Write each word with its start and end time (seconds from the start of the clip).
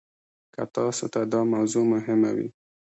که 0.53 0.63
تاسو 0.75 1.05
ته 1.13 1.21
دا 1.31 1.39
موضوع 1.53 1.85
مهمه 1.93 2.31
وي. 2.37 2.47